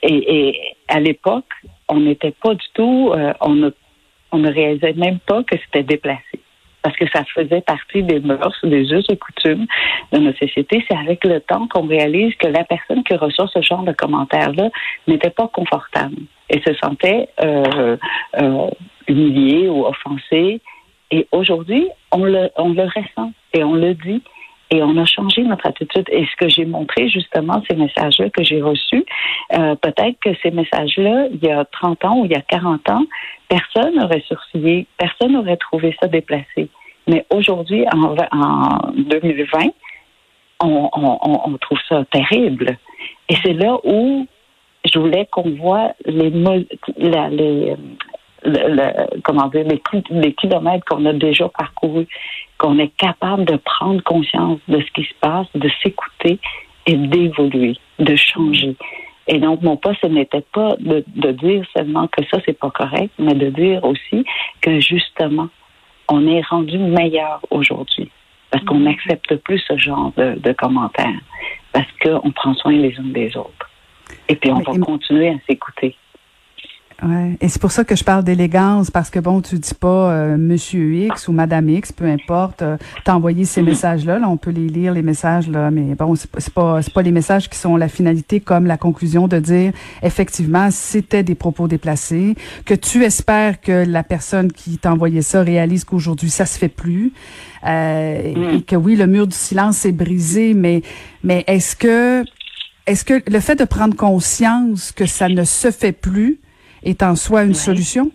Et, 0.05 0.49
et, 0.49 0.77
à 0.89 0.99
l'époque, 0.99 1.53
on 1.89 2.01
n'était 2.01 2.33
pas 2.33 2.55
du 2.55 2.67
tout, 2.75 3.13
on 3.41 3.63
a 3.63 3.71
on 4.33 4.39
ne 4.39 4.53
réalisait 4.53 4.95
même 4.95 5.19
pas 5.21 5.43
que 5.45 5.57
c'était 5.65 5.83
déplacé. 5.83 6.41
Parce 6.83 6.97
que 6.97 7.09
ça 7.11 7.23
faisait 7.33 7.61
partie 7.61 8.03
des 8.03 8.19
mœurs, 8.19 8.59
des 8.65 8.91
us 8.91 9.05
et 9.09 9.17
coutumes 9.17 9.67
de 10.13 10.19
notre 10.19 10.39
société. 10.41 10.85
C'est 10.89 10.97
avec 10.97 11.25
le 11.25 11.41
temps 11.41 11.69
qu'on 11.69 11.87
réalise 11.87 12.35
que 12.37 12.49
la 12.49 12.65
personne 12.65 13.05
qui 13.05 13.15
reçoit 13.15 13.47
ce 13.47 13.63
genre 13.63 13.85
de 13.85 13.93
commentaires-là 13.93 14.69
n'était 15.07 15.31
pas 15.31 15.47
confortable 15.47 16.17
et 16.51 16.61
se 16.67 16.75
sentait 16.75 17.29
euh, 17.45 17.97
euh, 18.41 18.71
humiliée 19.07 19.69
ou 19.69 19.87
offensée. 19.87 20.61
Et 21.13 21.29
aujourd'hui, 21.31 21.89
on 22.11 22.25
le, 22.25 22.51
on 22.57 22.73
le 22.73 22.83
ressent 22.83 23.33
et 23.55 23.63
on 23.63 23.75
le 23.75 23.95
dit. 23.95 24.23
Et 24.73 24.83
on 24.83 24.97
a 24.97 25.05
changé 25.05 25.43
notre 25.43 25.67
attitude. 25.67 26.07
Et 26.11 26.25
ce 26.25 26.37
que 26.37 26.49
j'ai 26.49 26.65
montré, 26.65 27.07
justement, 27.11 27.63
ces 27.69 27.77
messages-là 27.77 28.31
que 28.31 28.43
j'ai 28.43 28.63
reçus, 28.63 29.05
euh, 29.53 29.75
peut-être 29.75 30.19
que 30.25 30.31
ces 30.43 30.51
messages-là, 30.51 31.27
il 31.31 31.47
y 31.47 31.51
a 31.51 31.67
30 31.67 32.03
ans 32.07 32.21
ou 32.21 32.25
il 32.25 32.33
y 32.33 32.35
a 32.35 32.41
40 32.41 32.89
ans, 32.89 33.05
personne 33.49 33.95
n'aurait 33.97 34.25
sourcillé, 34.27 34.87
personne 34.97 35.33
n'aurait 35.33 35.59
trouvé 35.59 35.95
ça 36.01 36.09
déplacé. 36.09 36.71
Mais 37.07 37.27
aujourd'hui, 37.29 37.85
en, 37.93 38.93
2020, 38.97 39.59
on, 40.61 41.59
trouve 41.61 41.79
ça 41.87 42.05
terrible. 42.11 42.79
Et 43.29 43.35
c'est 43.45 43.53
là 43.53 43.77
où 43.85 44.27
je 44.91 44.99
voulais 44.99 45.27
qu'on 45.31 45.51
voit 45.51 45.93
les, 46.07 46.33
comment 49.23 49.49
dire, 49.49 49.65
les, 50.11 50.33
kilomètres 50.35 50.85
qu'on 50.87 51.05
a 51.07 51.13
déjà 51.13 51.49
parcourus, 51.49 52.07
qu'on 52.63 52.79
est 52.79 52.97
capable 52.97 53.45
de 53.45 53.57
prendre 53.57 54.01
conscience 54.05 54.61
de 54.69 54.81
ce 54.81 54.91
qui 54.93 55.03
se 55.03 55.15
passe, 55.21 55.49
de 55.57 55.69
s'écouter 55.83 56.39
et 56.87 56.95
d'évoluer, 56.95 57.77
de 57.99 58.15
changer. 58.15 58.77
Et 59.27 59.39
donc, 59.39 59.63
mon 59.63 59.77
poste, 59.77 59.99
ce 60.03 60.07
n'était 60.07 60.45
pas 60.53 60.77
de, 60.79 61.05
dire 61.33 61.65
seulement 61.77 62.07
que 62.07 62.25
ça, 62.31 62.39
c'est 62.47 62.57
pas 62.57 62.71
correct, 62.71 63.13
mais 63.19 63.35
de 63.35 63.51
dire 63.51 63.83
aussi 63.83 64.25
que 64.61 64.79
justement, 64.79 65.49
on 66.09 66.27
est 66.29 66.43
rendu 66.43 66.79
meilleur 66.79 67.41
aujourd'hui. 67.51 68.11
Parce 68.51 68.65
qu'on 68.65 68.79
mm-hmm. 68.79 68.83
n'accepte 68.85 69.37
plus 69.37 69.59
ce 69.67 69.77
genre 69.77 70.13
de, 70.17 70.53
commentaires. 70.53 71.21
Parce 71.73 71.91
qu'on 72.01 72.31
prend 72.31 72.55
soin 72.55 72.73
les 72.73 72.97
uns 72.97 73.13
des 73.13 73.37
autres. 73.37 73.71
Et 74.29 74.37
puis, 74.37 74.53
on 74.53 74.61
va 74.61 74.79
continuer 74.79 75.31
à 75.31 75.37
s'écouter. 75.49 75.97
Ouais. 77.03 77.37
Et 77.41 77.49
c'est 77.49 77.61
pour 77.61 77.73
ça 77.73 77.83
que 77.83 77.97
je 77.97 78.05
parle 78.05 78.23
d'élégance, 78.23 78.91
parce 78.91 79.11
que 79.11 79.19
bon, 79.19 79.41
tu 79.41 79.59
dis 79.59 79.75
pas 79.75 80.13
euh, 80.13 80.37
Monsieur 80.37 80.95
X 80.95 81.27
ou 81.27 81.33
Madame 81.33 81.69
X, 81.69 81.91
peu 81.91 82.05
importe, 82.05 82.63
euh, 82.63 82.77
t'as 83.05 83.15
envoyé 83.15 83.45
ces 83.45 83.63
messages-là, 83.63 84.21
là, 84.21 84.29
on 84.29 84.37
peut 84.37 84.51
les 84.53 84.69
lire 84.69 84.93
les 84.93 85.03
messages 85.03 85.49
là, 85.49 85.71
mais 85.71 85.95
bon, 85.97 86.15
c'est 86.15 86.53
pas 86.55 86.81
c'est 86.81 86.93
pas 86.93 87.03
les 87.03 87.11
messages 87.11 87.51
qui 87.51 87.59
sont 87.59 87.77
la 87.77 87.89
finalité 87.89 88.39
comme 88.39 88.67
la 88.67 88.77
conclusion 88.77 89.27
de 89.27 89.39
dire 89.39 89.73
effectivement 90.03 90.71
c'était 90.71 91.25
des 91.25 91.35
propos 91.35 91.67
déplacés, 91.67 92.37
que 92.65 92.75
tu 92.75 93.03
espères 93.05 93.61
que 93.61 93.85
la 93.85 94.05
personne 94.05 94.53
qui 94.53 94.79
t'a 94.79 94.93
envoyé 94.93 95.23
ça 95.23 95.43
réalise 95.43 95.85
qu'aujourd'hui 95.85 96.31
ça 96.31 96.47
se 96.47 96.57
fait 96.57 96.69
plus, 96.69 97.13
euh, 97.67 98.33
mm. 98.35 98.57
et 98.57 98.63
que 98.63 98.77
oui 98.77 98.95
le 98.95 99.09
mur 99.09 99.27
du 99.27 99.37
silence 99.37 99.85
est 99.85 99.93
brisé, 99.93 100.55
mais 100.55 100.83
mais 101.25 101.43
est-ce 101.49 101.75
que 101.75 102.25
est-ce 102.87 103.05
que 103.05 103.23
le 103.29 103.41
fait 103.41 103.57
de 103.57 103.65
prendre 103.65 103.97
conscience 103.97 104.93
que 104.93 105.07
ça 105.07 105.29
ne 105.29 105.45
se 105.45 105.71
fait 105.73 105.93
plus 105.93 106.39
est 106.85 107.03
en 107.03 107.17
soi 107.17 107.45
une 107.45 107.55
solution? 107.55 108.11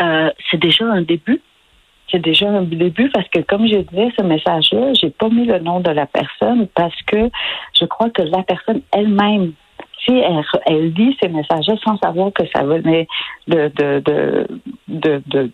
Euh, 0.00 0.30
c'est 0.50 0.60
déjà 0.60 0.84
un 0.86 1.02
début. 1.02 1.40
C'est 2.10 2.20
déjà 2.20 2.48
un 2.48 2.62
début 2.62 3.10
parce 3.10 3.28
que, 3.28 3.40
comme 3.40 3.66
je 3.66 3.78
disais, 3.78 4.12
ce 4.16 4.22
message-là, 4.22 4.92
j'ai 4.94 5.10
pas 5.10 5.28
mis 5.28 5.44
le 5.44 5.58
nom 5.58 5.80
de 5.80 5.90
la 5.90 6.06
personne 6.06 6.68
parce 6.74 7.00
que 7.02 7.30
je 7.78 7.84
crois 7.84 8.10
que 8.10 8.22
la 8.22 8.42
personne 8.44 8.80
elle-même, 8.92 9.52
si 10.04 10.12
elle, 10.12 10.44
elle 10.66 10.92
lit 10.92 11.16
ces 11.20 11.28
messages-là 11.28 11.74
sans 11.84 11.98
savoir 11.98 12.32
que 12.32 12.44
ça 12.54 12.62
venait 12.62 13.08
de, 13.48 13.72
de, 13.74 14.00
de, 14.00 14.46
de, 14.86 15.22
de, 15.28 15.50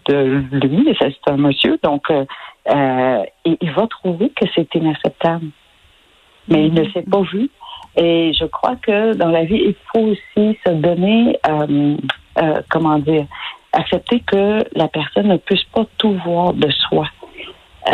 de 0.50 0.68
lui, 0.68 0.96
c'est 1.00 1.14
un 1.26 1.38
monsieur, 1.38 1.78
donc 1.82 2.10
euh, 2.10 2.26
euh, 2.68 3.24
il, 3.44 3.72
va 3.72 3.86
trouver 3.86 4.30
que 4.30 4.44
c'est 4.54 4.72
inacceptable. 4.74 5.46
Mais 6.48 6.66
il 6.66 6.74
ne 6.74 6.84
s'est 6.90 7.02
pas 7.02 7.22
vu 7.22 7.50
et 7.96 8.32
je 8.32 8.44
crois 8.46 8.76
que 8.76 9.14
dans 9.14 9.30
la 9.30 9.44
vie, 9.44 9.62
il 9.66 9.74
faut 9.92 10.06
aussi 10.12 10.58
se 10.66 10.72
donner, 10.72 11.38
euh, 11.48 11.96
euh, 12.38 12.62
comment 12.70 12.98
dire, 12.98 13.26
accepter 13.72 14.20
que 14.20 14.58
la 14.74 14.88
personne 14.88 15.28
ne 15.28 15.36
puisse 15.36 15.64
pas 15.74 15.84
tout 15.98 16.18
voir 16.24 16.54
de 16.54 16.70
soi. 16.70 17.06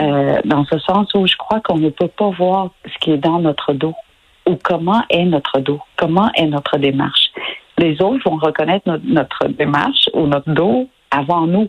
Euh, 0.00 0.38
dans 0.45 0.64
ce 0.67 0.78
sens 0.81 1.09
où 1.14 1.26
je 1.26 1.37
crois 1.37 1.61
qu'on 1.61 1.78
ne 1.78 1.88
peut 1.88 2.09
pas 2.09 2.31
voir 2.31 2.71
ce 2.85 2.99
qui 3.00 3.12
est 3.12 3.19
dans 3.19 3.38
notre 3.38 3.73
dos 3.73 3.95
ou 4.47 4.57
comment 4.62 5.02
est 5.09 5.25
notre 5.25 5.61
dos, 5.61 5.81
comment 5.97 6.31
est 6.35 6.47
notre 6.47 6.76
démarche. 6.78 7.31
Les 7.78 8.00
autres 8.02 8.28
vont 8.28 8.37
reconnaître 8.37 8.88
notre, 9.05 9.49
démarche 9.49 10.09
ou 10.12 10.26
notre 10.26 10.50
dos 10.50 10.88
avant 11.11 11.47
nous 11.47 11.69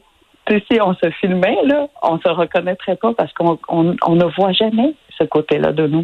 si 0.72 0.82
on 0.82 0.96
se 0.96 1.10
filmait, 1.12 1.60
là, 1.66 1.88
on 2.02 2.20
se 2.20 2.30
reconnaîtrait 2.30 2.96
pas 2.96 3.14
parce 3.14 3.32
qu'on 3.34 3.60
on, 3.68 3.96
on 4.04 4.16
ne 4.16 4.26
voit 4.36 4.52
jamais 4.52 4.96
ce 5.18 5.24
côté-là 5.24 5.72
de 5.72 5.88
nous. 5.88 6.04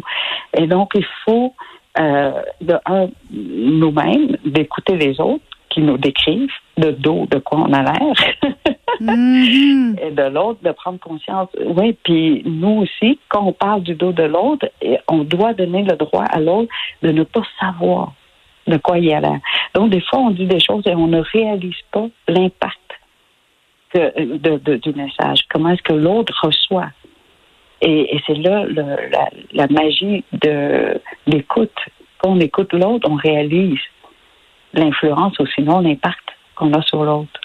Et 0.56 0.66
donc, 0.66 0.92
il 0.94 1.04
faut, 1.24 1.54
euh, 1.98 2.42
de 2.60 2.74
un, 2.86 3.08
nous-mêmes, 3.30 4.36
d'écouter 4.44 4.96
les 4.96 5.20
autres 5.20 5.44
qui 5.70 5.80
nous 5.80 5.98
décrivent 5.98 6.50
de 6.78 6.90
dos 6.90 7.26
de 7.30 7.38
quoi 7.38 7.60
on 7.60 7.72
a 7.72 7.82
l'air. 7.82 8.14
Mhm. 8.98 9.96
et 10.02 10.10
de 10.10 10.22
l'autre, 10.30 10.60
de 10.62 10.70
prendre 10.72 10.98
conscience. 10.98 11.50
Oui, 11.62 11.94
puis 12.02 12.42
nous 12.46 12.82
aussi, 12.84 13.18
quand 13.28 13.44
on 13.46 13.52
parle 13.52 13.82
du 13.82 13.94
dos 13.94 14.12
de 14.12 14.22
l'autre, 14.22 14.70
on 15.08 15.18
doit 15.18 15.52
donner 15.52 15.82
le 15.82 15.96
droit 15.96 16.24
à 16.24 16.40
l'autre 16.40 16.72
de 17.02 17.10
ne 17.10 17.22
pas 17.24 17.42
savoir 17.60 18.14
de 18.66 18.78
quoi 18.78 18.98
il 18.98 19.12
a 19.12 19.20
l'air. 19.20 19.38
Donc, 19.74 19.90
des 19.90 20.00
fois, 20.00 20.20
on 20.20 20.30
dit 20.30 20.46
des 20.46 20.60
choses 20.60 20.82
et 20.86 20.94
on 20.94 21.08
ne 21.08 21.20
réalise 21.20 21.76
pas 21.92 22.06
l'impact 22.26 22.78
que- 23.92 24.36
de- 24.38 24.58
de- 24.58 24.76
du 24.76 24.92
message. 24.94 25.40
Comment 25.50 25.70
est-ce 25.70 25.82
que 25.82 25.92
l'autre 25.92 26.32
reçoit? 26.42 26.88
Et, 27.82 28.16
et 28.16 28.22
c'est 28.26 28.34
là 28.38 28.64
le- 28.64 29.10
la, 29.10 29.28
la 29.52 29.66
magie 29.68 30.24
de 30.32 30.98
l'écoute. 31.26 31.78
Quand 32.18 32.30
on 32.30 32.40
écoute 32.40 32.72
l'autre, 32.72 33.08
on 33.10 33.16
réalise 33.16 33.78
l'influence 34.72 35.38
ou 35.38 35.46
sinon 35.54 35.80
l'impact 35.80 36.24
qu'on 36.54 36.72
a 36.72 36.82
sur 36.82 37.04
l'autre. 37.04 37.40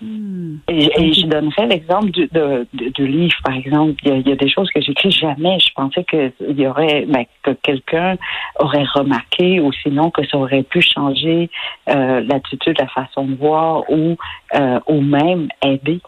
Hmm. 0.00 0.56
Et, 0.68 0.90
et 1.00 1.12
je 1.14 1.26
donnerais 1.26 1.66
l'exemple 1.66 2.10
du, 2.10 2.26
de- 2.26 2.66
de- 2.74 2.88
du 2.90 3.06
livre, 3.06 3.36
par 3.42 3.54
exemple. 3.54 3.94
Il 4.04 4.08
y, 4.08 4.12
a, 4.12 4.16
il 4.16 4.28
y 4.28 4.32
a 4.32 4.36
des 4.36 4.50
choses 4.50 4.70
que 4.70 4.80
j'écris 4.80 5.10
jamais. 5.10 5.58
Je 5.58 5.72
pensais 5.74 6.04
que 6.04 6.32
il 6.40 6.60
y 6.60 6.66
aurait, 6.66 7.06
ben, 7.06 7.24
que 7.42 7.52
quelqu'un 7.52 8.16
aurait 8.58 8.84
remarqué, 8.94 9.60
ou 9.60 9.72
sinon 9.72 10.10
que 10.10 10.26
ça 10.26 10.36
aurait 10.36 10.64
pu 10.64 10.82
changer 10.82 11.48
euh, 11.88 12.20
l'attitude, 12.28 12.76
la 12.78 12.88
façon 12.88 13.24
de 13.26 13.36
voir, 13.36 13.88
ou 13.90 14.16
euh, 14.54 14.80
ou 14.86 15.00
même 15.00 15.48
aider. 15.64 16.00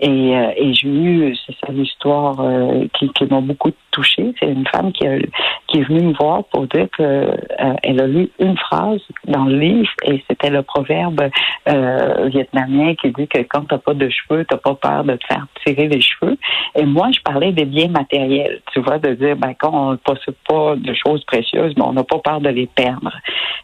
Et, 0.00 0.34
euh, 0.34 0.52
et 0.56 0.72
j'ai 0.72 0.88
eu, 0.88 1.36
c'est 1.46 1.54
ça 1.60 1.70
l'histoire 1.70 2.40
euh, 2.40 2.86
qui, 2.94 3.10
qui 3.10 3.26
m'a 3.26 3.40
beaucoup 3.40 3.70
touchée. 3.90 4.32
C'est 4.40 4.50
une 4.50 4.66
femme 4.66 4.92
qui, 4.92 5.06
a, 5.06 5.18
qui 5.66 5.78
est 5.78 5.82
venue 5.82 6.08
me 6.08 6.14
voir 6.14 6.44
pour 6.44 6.66
dire 6.68 6.88
que 6.96 7.02
euh, 7.02 7.74
elle 7.82 8.00
a 8.00 8.06
lu 8.06 8.30
une 8.38 8.56
phrase 8.56 9.02
dans 9.26 9.44
le 9.44 9.58
livre 9.58 9.90
et 10.04 10.22
c'était 10.26 10.48
le 10.48 10.62
proverbe 10.62 11.28
euh, 11.68 12.28
vietnamien 12.28 12.94
qui 12.94 13.10
dit 13.10 13.28
que 13.28 13.40
quand 13.42 13.66
t'as 13.68 13.78
pas 13.78 13.92
de 13.92 14.08
cheveux, 14.08 14.46
t'as 14.48 14.56
pas 14.56 14.74
peur 14.74 15.04
de 15.04 15.16
te 15.16 15.26
faire 15.26 15.46
tirer 15.66 15.88
les 15.88 16.00
cheveux. 16.00 16.38
Et 16.76 16.86
moi, 16.86 17.10
je 17.12 17.20
parlais 17.20 17.52
des 17.52 17.66
biens 17.66 17.88
matériels. 17.88 18.62
Tu 18.72 18.80
vois, 18.80 18.98
de 18.98 19.12
dire 19.14 19.36
ben 19.36 19.52
quand 19.58 19.72
on 19.72 19.90
ne 19.92 19.96
possède 19.96 20.36
pas 20.48 20.76
de 20.76 20.94
choses 20.94 21.22
précieuses, 21.24 21.74
mais 21.76 21.84
on 21.84 21.92
n'a 21.92 22.04
pas 22.04 22.18
peur 22.18 22.40
de 22.40 22.48
les 22.48 22.68
perdre. 22.68 23.12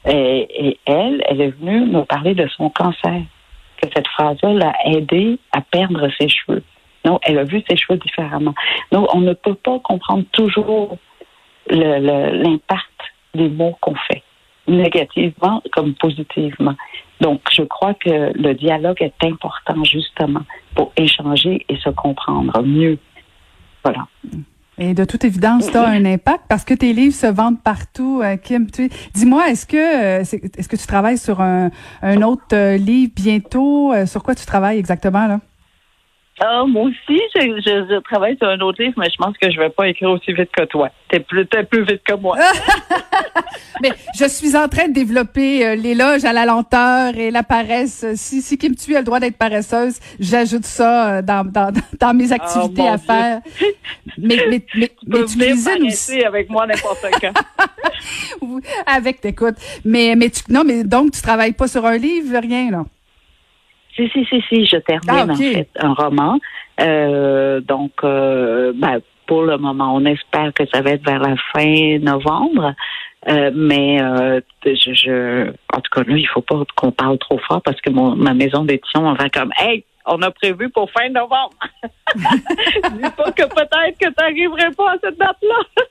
Et, 0.06 0.68
et 0.68 0.78
elle, 0.84 1.22
elle 1.28 1.40
est 1.40 1.54
venue 1.58 1.86
me 1.86 2.02
parler 2.04 2.34
de 2.34 2.46
son 2.48 2.68
cancer 2.68 3.22
que 3.80 3.88
cette 3.94 4.08
phrase-là 4.08 4.52
l'a 4.52 4.74
aidé 4.84 5.38
à 5.52 5.60
perdre 5.60 6.08
ses 6.18 6.28
cheveux. 6.28 6.62
Donc, 7.04 7.20
elle 7.22 7.38
a 7.38 7.44
vu 7.44 7.62
ses 7.68 7.76
cheveux 7.76 7.98
différemment. 7.98 8.54
Donc, 8.90 9.14
on 9.14 9.20
ne 9.20 9.32
peut 9.32 9.54
pas 9.54 9.78
comprendre 9.80 10.24
toujours 10.32 10.98
l'impact 11.68 13.00
des 13.34 13.48
mots 13.48 13.76
qu'on 13.80 13.94
fait, 13.94 14.22
négativement 14.66 15.62
comme 15.72 15.94
positivement. 15.94 16.74
Donc, 17.20 17.40
je 17.50 17.62
crois 17.62 17.94
que 17.94 18.32
le 18.34 18.54
dialogue 18.54 19.00
est 19.00 19.24
important 19.24 19.84
justement 19.84 20.42
pour 20.74 20.92
échanger 20.96 21.64
et 21.68 21.76
se 21.76 21.90
comprendre 21.90 22.60
mieux. 22.62 22.98
Voilà. 23.84 24.06
Et 24.78 24.92
de 24.92 25.04
toute 25.04 25.24
évidence, 25.24 25.70
tu 25.70 25.76
as 25.76 25.86
un 25.86 26.04
impact 26.04 26.44
parce 26.48 26.64
que 26.64 26.74
tes 26.74 26.92
livres 26.92 27.14
se 27.14 27.26
vendent 27.26 27.60
partout, 27.60 28.20
euh, 28.22 28.36
Kim. 28.36 28.66
Dis-moi, 29.14 29.48
est-ce 29.48 29.64
que 29.64 29.76
euh, 29.76 30.20
est-ce 30.20 30.68
que 30.68 30.76
tu 30.76 30.86
travailles 30.86 31.16
sur 31.16 31.40
un, 31.40 31.70
un 32.02 32.22
autre 32.22 32.44
euh, 32.52 32.76
livre 32.76 33.12
bientôt? 33.14 33.94
Sur 34.06 34.22
quoi 34.22 34.34
tu 34.34 34.44
travailles 34.44 34.78
exactement 34.78 35.26
là? 35.26 35.40
Ah, 36.38 36.64
moi 36.66 36.82
aussi, 36.84 37.18
je, 37.34 37.40
je, 37.40 37.86
je 37.94 38.00
travaille 38.02 38.36
sur 38.36 38.46
un 38.48 38.58
autre 38.60 38.82
livre, 38.82 38.94
mais 38.98 39.08
je 39.10 39.16
pense 39.16 39.34
que 39.38 39.50
je 39.50 39.58
vais 39.58 39.70
pas 39.70 39.88
écrire 39.88 40.10
aussi 40.10 40.32
vite 40.34 40.50
que 40.52 40.64
toi. 40.64 40.90
T'es 41.08 41.20
plus, 41.20 41.46
t'es 41.46 41.64
plus 41.64 41.82
vite 41.84 42.02
que 42.04 42.14
moi. 42.14 42.36
Mais 43.82 43.90
je 44.18 44.26
suis 44.26 44.56
en 44.56 44.68
train 44.68 44.88
de 44.88 44.94
développer 44.94 45.66
euh, 45.66 45.74
l'éloge 45.74 46.24
à 46.24 46.32
la 46.32 46.46
lenteur 46.46 47.14
et 47.16 47.30
la 47.30 47.42
paresse. 47.42 48.06
Si, 48.14 48.40
si 48.40 48.56
Kim 48.56 48.74
Tu 48.74 48.94
a 48.96 49.00
le 49.00 49.04
droit 49.04 49.20
d'être 49.20 49.36
paresseuse, 49.36 49.98
j'ajoute 50.18 50.64
ça 50.64 51.16
euh, 51.18 51.22
dans, 51.22 51.44
dans, 51.44 51.70
dans 52.00 52.14
mes 52.14 52.32
activités 52.32 52.82
Oh, 52.82 52.82
mon 52.82 52.92
à 52.92 52.96
Dieu. 52.96 53.06
faire. 53.06 53.40
Mais, 54.18 54.36
mais, 54.48 54.66
mais, 54.74 54.88
Tu 54.88 55.06
peux 55.10 55.18
mais 55.20 55.24
tu 55.26 55.38
venir 55.38 55.52
cuisines 55.54 55.86
aussi. 55.86 56.24
avec 56.24 56.48
moi 56.50 56.66
n'importe 56.66 57.06
quand. 57.20 57.32
Avec, 58.86 59.24
écoute. 59.24 59.56
Mais, 59.84 60.14
mais 60.16 60.30
tu, 60.30 60.42
non, 60.48 60.64
mais 60.64 60.84
donc, 60.84 61.12
tu 61.12 61.20
travailles 61.22 61.52
pas 61.52 61.68
sur 61.68 61.84
un 61.86 61.96
livre, 61.98 62.38
rien, 62.40 62.70
là? 62.70 62.84
Si, 63.96 64.08
si, 64.10 64.24
si, 64.26 64.42
si, 64.48 64.66
je 64.66 64.76
termine 64.76 65.08
Ah, 65.08 65.32
en 65.32 65.36
fait 65.36 65.68
un 65.78 65.94
roman. 65.94 66.38
Euh, 66.80 67.60
donc, 67.60 67.92
euh, 68.04 68.72
ben, 68.74 69.00
pour 69.26 69.42
le 69.42 69.56
moment, 69.56 69.94
on 69.94 70.04
espère 70.04 70.52
que 70.52 70.64
ça 70.72 70.82
va 70.82 70.90
être 70.90 71.04
vers 71.04 71.20
la 71.20 71.34
fin 71.52 71.98
novembre. 71.98 72.74
Euh, 73.28 73.50
mais 73.54 74.00
euh, 74.00 74.40
je, 74.64 74.94
je, 74.94 75.48
en 75.72 75.80
tout 75.80 75.90
cas, 75.90 76.02
là, 76.06 76.16
il 76.16 76.28
faut 76.28 76.42
pas 76.42 76.62
qu'on 76.76 76.92
parle 76.92 77.18
trop 77.18 77.38
fort 77.38 77.60
parce 77.62 77.80
que 77.80 77.90
mon, 77.90 78.14
ma 78.14 78.34
maison 78.34 78.64
d'édition, 78.64 79.04
on 79.04 79.14
va 79.14 79.28
comme, 79.30 79.50
hey, 79.58 79.84
on 80.06 80.22
a 80.22 80.30
prévu 80.30 80.70
pour 80.70 80.88
fin 80.92 81.08
novembre. 81.08 81.56
Dis 82.14 83.10
pas 83.16 83.32
que 83.32 83.42
peut-être 83.42 83.98
que 83.98 84.06
tu 84.06 84.14
n'arriverais 84.18 84.70
pas 84.76 84.92
à 84.92 84.96
cette 85.02 85.18
date-là. 85.18 85.84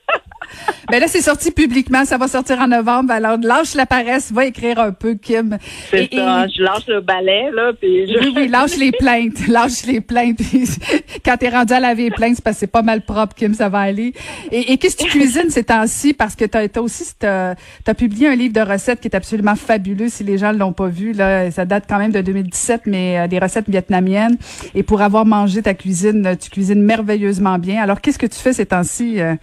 Ben 0.90 1.00
là, 1.00 1.08
c'est 1.08 1.20
sorti 1.20 1.50
publiquement. 1.50 2.04
Ça 2.04 2.16
va 2.18 2.28
sortir 2.28 2.58
en 2.60 2.68
novembre. 2.68 3.12
Alors, 3.12 3.38
lâche 3.40 3.74
la 3.74 3.86
paresse. 3.86 4.30
Va 4.32 4.46
écrire 4.46 4.78
un 4.78 4.92
peu, 4.92 5.14
Kim. 5.14 5.58
C'est 5.90 6.08
ça. 6.14 6.44
et- 6.46 6.48
Je 6.56 6.62
lâche 6.62 6.86
le 6.88 7.00
balai, 7.00 7.50
là, 7.52 7.72
puis 7.80 8.06
je... 8.06 8.18
Oui, 8.18 8.32
oui, 8.36 8.48
lâche 8.48 8.76
les 8.76 8.92
plaintes. 8.98 9.46
Lâche 9.48 9.84
les 9.86 10.00
plaintes. 10.00 10.38
Quand 11.24 11.36
t'es 11.36 11.48
rendu 11.48 11.72
à 11.72 11.80
laver 11.80 12.04
les 12.04 12.10
plaintes, 12.10 12.36
c'est 12.36 12.44
parce 12.44 12.56
que 12.56 12.60
c'est 12.60 12.66
pas 12.66 12.82
mal 12.82 13.02
propre, 13.02 13.34
Kim, 13.34 13.52
ça 13.54 13.68
va 13.68 13.80
aller. 13.80 14.12
Et, 14.52 14.72
et 14.72 14.78
qu'est-ce 14.78 14.96
que 14.96 15.04
tu 15.04 15.10
cuisines 15.10 15.50
ces 15.50 15.64
temps-ci? 15.64 16.12
Parce 16.14 16.34
que 16.36 16.44
t'as 16.44 16.62
as 16.74 16.80
aussi, 16.80 17.04
t'as 17.18 17.54
as 17.86 17.94
publié 17.94 18.28
un 18.28 18.34
livre 18.36 18.54
de 18.54 18.60
recettes 18.60 19.00
qui 19.00 19.08
est 19.08 19.16
absolument 19.16 19.56
fabuleux. 19.56 20.08
Si 20.08 20.24
les 20.24 20.38
gens 20.38 20.52
l'ont 20.52 20.72
pas 20.72 20.88
vu, 20.88 21.12
là, 21.12 21.50
ça 21.50 21.64
date 21.64 21.84
quand 21.88 21.98
même 21.98 22.12
de 22.12 22.20
2017, 22.20 22.82
mais 22.86 23.18
euh, 23.18 23.26
des 23.26 23.38
recettes 23.38 23.68
vietnamiennes. 23.68 24.36
Et 24.74 24.82
pour 24.82 25.02
avoir 25.02 25.26
mangé 25.26 25.62
ta 25.62 25.74
cuisine, 25.74 26.36
tu 26.40 26.50
cuisines 26.50 26.82
merveilleusement 26.82 27.58
bien. 27.58 27.82
Alors, 27.82 28.00
qu'est-ce 28.00 28.18
que 28.18 28.26
tu 28.26 28.38
fais 28.38 28.52
ces 28.52 28.66
temps-ci? 28.66 29.20
euh? 29.20 29.34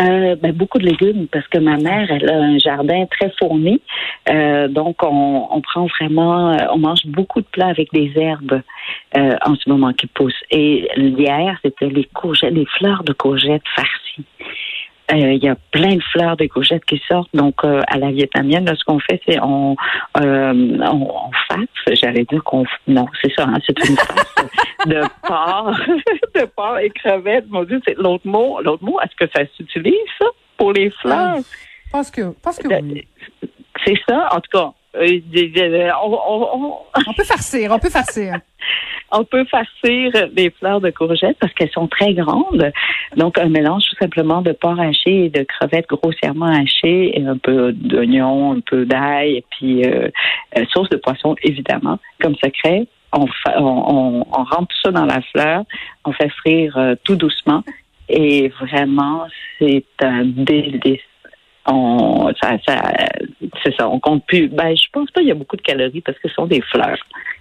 Euh, 0.00 0.36
ben, 0.36 0.52
beaucoup 0.52 0.78
de 0.78 0.86
légumes 0.86 1.26
parce 1.26 1.46
que 1.48 1.58
ma 1.58 1.76
mère, 1.76 2.10
elle 2.10 2.30
a 2.30 2.36
un 2.36 2.58
jardin 2.58 3.06
très 3.06 3.32
fourni. 3.38 3.80
Euh, 4.28 4.68
donc, 4.68 5.02
on, 5.02 5.48
on 5.50 5.60
prend 5.60 5.86
vraiment, 5.86 6.52
euh, 6.52 6.66
on 6.72 6.78
mange 6.78 7.04
beaucoup 7.06 7.40
de 7.40 7.46
plats 7.46 7.68
avec 7.68 7.92
des 7.92 8.12
herbes 8.16 8.60
euh, 9.16 9.36
en 9.44 9.54
ce 9.56 9.68
moment 9.68 9.92
qui 9.92 10.06
poussent. 10.06 10.44
Et 10.50 10.88
hier, 10.96 11.58
c'était 11.64 11.88
les 11.88 12.04
courgettes, 12.04 12.52
les 12.52 12.66
fleurs 12.78 13.02
de 13.02 13.12
courgettes 13.12 13.62
farcies. 13.74 14.24
Euh, 15.10 15.32
Il 15.32 15.42
y 15.42 15.48
a 15.48 15.56
plein 15.70 15.96
de 15.96 16.02
fleurs 16.12 16.36
de 16.36 16.46
courgettes 16.46 16.84
qui 16.84 17.00
sortent. 17.08 17.30
Donc, 17.34 17.64
euh, 17.64 17.80
à 17.88 17.96
la 17.98 18.10
vietnamienne, 18.10 18.66
là, 18.66 18.74
ce 18.76 18.84
qu'on 18.84 18.98
fait, 19.00 19.20
c'est 19.26 19.40
on, 19.40 19.74
euh, 20.20 20.78
on, 20.82 21.10
on 21.10 21.30
fasse. 21.48 21.94
J'allais 22.00 22.24
dire 22.24 22.42
qu'on... 22.44 22.64
Non, 22.86 23.06
c'est 23.22 23.32
ça, 23.34 23.44
hein, 23.44 23.58
c'est 23.66 23.78
une 23.88 23.96
face 23.96 24.34
de 24.86 25.00
porc, 25.26 25.72
de 26.34 26.44
porc 26.54 26.78
et 26.78 26.90
crevettes. 26.90 27.46
Mon 27.48 27.64
Dieu, 27.64 27.80
c'est 27.86 27.96
l'autre 27.96 28.26
mot. 28.26 28.60
L'autre 28.62 28.84
mot, 28.84 28.98
est-ce 29.00 29.16
que 29.16 29.30
ça 29.34 29.44
s'utilise, 29.56 29.94
ça, 30.18 30.26
pour 30.58 30.72
les 30.72 30.90
fleurs? 30.90 31.38
Je 31.38 31.90
pense 31.90 32.10
que, 32.10 32.30
pense 32.42 32.58
que 32.58 32.68
oui. 32.68 33.06
C'est 33.86 33.98
ça, 34.08 34.28
en 34.32 34.40
tout 34.40 34.50
cas. 34.52 34.72
on, 34.94 36.12
on- 36.12 36.48
on- 36.66 36.74
On 37.06 37.12
peut 37.14 37.24
farcir, 37.24 37.70
on 37.72 37.78
peut 37.78 37.88
farcir. 37.90 38.34
on 39.10 39.24
peut 39.24 39.44
farcir 39.44 40.12
les 40.36 40.50
fleurs 40.50 40.80
de 40.80 40.90
courgettes 40.90 41.38
parce 41.40 41.52
qu'elles 41.54 41.70
sont 41.70 41.88
très 41.88 42.14
grandes. 42.14 42.72
Donc, 43.16 43.38
un 43.38 43.48
mélange 43.48 43.82
tout 43.88 43.96
simplement 44.00 44.42
de 44.42 44.52
porc 44.52 44.78
haché 44.78 45.26
et 45.26 45.30
de 45.30 45.42
crevettes 45.44 45.88
grossièrement 45.88 46.46
hachées, 46.46 47.18
et 47.18 47.26
un 47.26 47.38
peu 47.38 47.72
d'oignon, 47.72 48.52
un 48.52 48.60
peu 48.60 48.84
d'ail, 48.84 49.36
et 49.36 49.44
puis 49.50 49.84
euh, 49.84 50.08
euh, 50.56 50.64
sauce 50.70 50.88
de 50.90 50.96
poisson, 50.96 51.34
évidemment, 51.42 51.98
comme 52.20 52.34
secret. 52.36 52.86
On, 53.12 53.26
on, 53.56 53.62
on, 53.62 54.26
on 54.30 54.44
rentre 54.44 54.68
tout 54.68 54.80
ça 54.84 54.92
dans 54.92 55.06
la 55.06 55.22
fleur, 55.22 55.64
on 56.04 56.12
fait 56.12 56.28
frire 56.28 56.76
euh, 56.76 56.94
tout 57.04 57.16
doucement, 57.16 57.64
et 58.08 58.48
vraiment, 58.60 59.26
c'est 59.58 59.84
un 60.02 60.24
délice. 60.24 61.00
On, 61.70 62.32
ça, 62.42 62.56
ça, 62.66 62.80
c'est 63.62 63.74
ça, 63.76 63.88
on 63.88 64.00
compte 64.00 64.24
plus. 64.26 64.48
Ben, 64.48 64.74
je 64.74 64.86
pense 64.92 65.10
pas 65.10 65.20
qu'il 65.20 65.28
y 65.28 65.32
a 65.32 65.34
beaucoup 65.34 65.56
de 65.56 65.62
calories 65.62 66.00
parce 66.00 66.18
que 66.18 66.28
ce 66.28 66.34
sont 66.34 66.46
des 66.46 66.62
fleurs. 66.62 66.98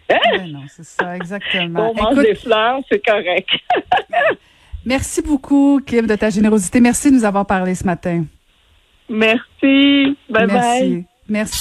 Ouais, 0.10 0.48
non, 0.48 0.64
c'est 0.68 0.86
ça, 0.86 1.16
exactement. 1.16 1.92
On 1.92 2.02
mange 2.02 2.24
des 2.24 2.36
fleurs, 2.36 2.80
c'est 2.90 3.06
correct. 3.06 3.50
Merci 4.86 5.22
beaucoup, 5.22 5.82
Kim, 5.86 6.08
de 6.08 6.16
ta 6.16 6.30
générosité. 6.30 6.80
Merci 6.80 7.10
de 7.10 7.16
nous 7.16 7.26
avoir 7.26 7.46
parlé 7.46 7.76
ce 7.76 7.84
matin. 7.84 8.24
Merci. 9.10 10.18
Bye 10.30 10.48
bye. 10.48 10.48
Merci. 10.48 11.06
Merci. 11.30 11.56